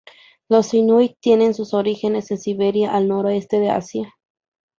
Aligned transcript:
Los 0.49 0.73
inuit 0.73 1.15
tienen 1.19 1.53
sus 1.53 1.75
orígenes 1.75 2.31
en 2.31 2.39
Siberia, 2.39 2.91
al 2.95 3.07
noreste 3.07 3.59
de 3.59 3.69
Asia. 3.69 4.15